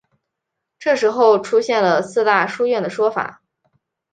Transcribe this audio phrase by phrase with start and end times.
[0.79, 3.43] 这时候出现了四大书院的说法。